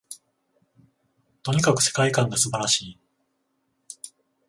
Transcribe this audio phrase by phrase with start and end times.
[1.43, 2.99] とにかく世界観が素晴らしい